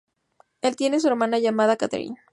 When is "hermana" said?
1.09-1.37